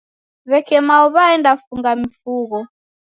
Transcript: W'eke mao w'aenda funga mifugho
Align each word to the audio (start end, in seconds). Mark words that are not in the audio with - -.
W'eke 0.49 0.77
mao 0.87 1.05
w'aenda 1.15 1.51
funga 1.63 1.91
mifugho 2.01 2.57